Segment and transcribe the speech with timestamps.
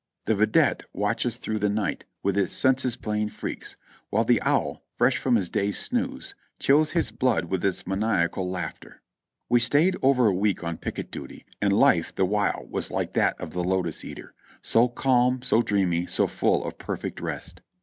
[0.25, 3.75] The vidette watches through the night with his senses playing freaks,
[4.09, 9.03] while the owl, fresh from his day's snooze, chills his blood with its maniacal laughter.
[9.47, 13.39] We stayed over a week on picket duty, and life the while was like that
[13.39, 14.33] of the lotus eater:
[14.63, 17.61] so calm, so dreamy, so full of perfect rest.